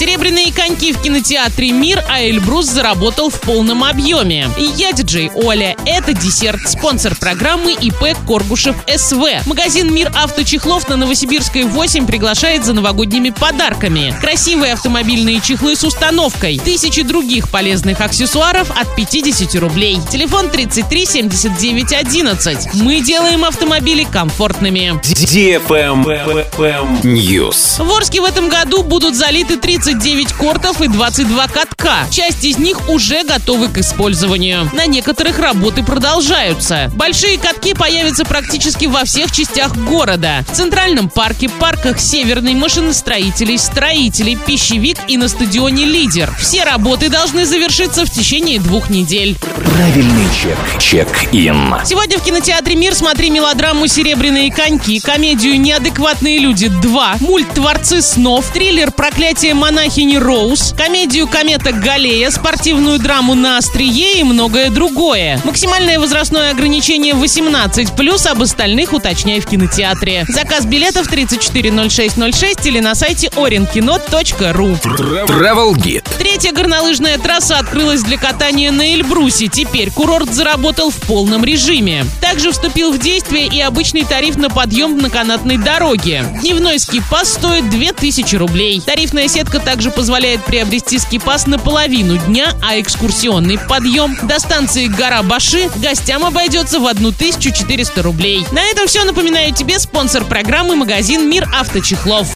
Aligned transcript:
Серебряные 0.00 0.50
коньки 0.50 0.94
в 0.94 1.02
кинотеатре 1.02 1.72
«Мир», 1.72 2.02
а 2.08 2.22
Эльбрус 2.22 2.64
заработал 2.64 3.28
в 3.28 3.38
полном 3.38 3.84
объеме. 3.84 4.48
Я 4.56 4.92
диджей 4.92 5.30
Оля. 5.34 5.76
Это 5.84 6.14
десерт. 6.14 6.66
Спонсор 6.66 7.14
программы 7.16 7.74
ИП 7.74 8.16
Коргушев 8.26 8.76
СВ. 8.96 9.22
Магазин 9.44 9.92
«Мир 9.92 10.10
авточехлов» 10.16 10.88
на 10.88 10.96
Новосибирской 10.96 11.64
8 11.64 12.06
приглашает 12.06 12.64
за 12.64 12.72
новогодними 12.72 13.28
подарками. 13.28 14.16
Красивые 14.22 14.72
автомобильные 14.72 15.42
чехлы 15.42 15.76
с 15.76 15.84
установкой. 15.84 16.58
Тысячи 16.58 17.02
других 17.02 17.50
полезных 17.50 18.00
аксессуаров 18.00 18.70
от 18.70 18.96
50 18.96 19.54
рублей. 19.56 20.00
Телефон 20.10 20.48
33 20.48 21.04
79 21.04 21.92
11. 21.92 22.72
Мы 22.72 23.02
делаем 23.02 23.44
автомобили 23.44 24.04
комфортными. 24.04 24.98
News. 27.02 27.84
В 27.84 27.92
Орске 27.92 28.22
в 28.22 28.24
этом 28.24 28.48
году 28.48 28.82
будут 28.82 29.14
залиты 29.14 29.58
39 29.90 30.32
кортов 30.34 30.82
и 30.82 30.86
22 30.86 31.48
катка. 31.48 32.06
Часть 32.12 32.44
из 32.44 32.58
них 32.58 32.88
уже 32.88 33.24
готовы 33.24 33.66
к 33.66 33.78
использованию. 33.78 34.70
На 34.72 34.86
некоторых 34.86 35.40
работы 35.40 35.82
продолжаются. 35.82 36.92
Большие 36.94 37.38
катки 37.38 37.74
появятся 37.74 38.24
практически 38.24 38.86
во 38.86 39.04
всех 39.04 39.32
частях 39.32 39.74
города. 39.76 40.44
В 40.48 40.54
Центральном 40.54 41.10
парке, 41.10 41.48
парках 41.48 41.98
Северной, 41.98 42.54
машиностроителей, 42.54 43.58
строителей, 43.58 44.36
пищевик 44.36 44.96
и 45.08 45.16
на 45.16 45.26
стадионе 45.26 45.84
«Лидер». 45.84 46.32
Все 46.38 46.62
работы 46.62 47.08
должны 47.08 47.44
завершиться 47.44 48.06
в 48.06 48.10
течение 48.10 48.60
двух 48.60 48.90
недель. 48.90 49.36
Правильный 49.74 50.28
чек. 50.40 50.56
Чек-ин. 50.78 51.74
Сегодня 51.84 52.16
в 52.18 52.22
кинотеатре 52.22 52.76
«Мир» 52.76 52.94
смотри 52.94 53.30
мелодраму 53.30 53.88
«Серебряные 53.88 54.52
коньки», 54.52 55.00
комедию 55.00 55.60
«Неадекватные 55.60 56.38
люди 56.38 56.66
2», 56.66 57.16
мульт 57.18 57.52
«Творцы 57.54 58.00
снов», 58.02 58.52
триллер 58.52 58.92
«Проклятие 58.92 59.54
монахини 59.80 60.18
Роуз», 60.18 60.74
комедию 60.76 61.26
«Комета 61.26 61.72
Галея», 61.72 62.30
спортивную 62.30 62.98
драму 62.98 63.34
«На 63.34 63.56
острие» 63.56 64.20
и 64.20 64.24
многое 64.24 64.68
другое. 64.68 65.40
Максимальное 65.44 65.98
возрастное 65.98 66.50
ограничение 66.50 67.14
18, 67.14 67.96
плюс 67.96 68.26
об 68.26 68.42
остальных 68.42 68.92
уточняй 68.92 69.40
в 69.40 69.46
кинотеатре. 69.46 70.26
Заказ 70.28 70.66
билетов 70.66 71.08
340606 71.08 72.66
или 72.66 72.80
на 72.80 72.94
сайте 72.94 73.28
orinkino.ru. 73.28 74.78
Travel 74.82 75.72
Guide. 75.72 76.04
Третья 76.18 76.52
горнолыжная 76.52 77.16
трасса 77.16 77.56
открылась 77.56 78.02
для 78.02 78.18
катания 78.18 78.70
на 78.72 78.94
Эльбрусе. 78.94 79.46
Теперь 79.46 79.90
курорт 79.90 80.30
заработал 80.34 80.90
в 80.90 80.96
полном 80.96 81.42
режиме. 81.42 82.04
Также 82.20 82.52
вступил 82.52 82.92
в 82.92 82.98
действие 82.98 83.46
и 83.46 83.62
обычный 83.62 84.04
тариф 84.04 84.36
на 84.36 84.50
подъем 84.50 84.98
на 84.98 85.08
канатной 85.08 85.56
дороге. 85.56 86.26
Дневной 86.42 86.78
ски-пас 86.78 87.32
стоит 87.32 87.70
2000 87.70 88.36
рублей. 88.36 88.82
Тарифная 88.84 89.26
сетка 89.26 89.58
также 89.70 89.92
позволяет 89.92 90.44
приобрести 90.44 90.98
ски-пас 90.98 91.46
на 91.46 91.56
половину 91.56 92.18
дня, 92.18 92.54
а 92.60 92.80
экскурсионный 92.80 93.56
подъем 93.56 94.18
до 94.22 94.40
станции 94.40 94.88
Гора 94.88 95.22
Баши 95.22 95.70
гостям 95.76 96.24
обойдется 96.24 96.80
в 96.80 96.86
1400 96.88 98.02
рублей. 98.02 98.44
На 98.50 98.64
этом 98.64 98.88
все. 98.88 99.04
Напоминаю 99.04 99.54
тебе 99.54 99.78
спонсор 99.78 100.24
программы 100.24 100.74
магазин 100.74 101.30
«Мир 101.30 101.48
авточехлов». 101.54 102.26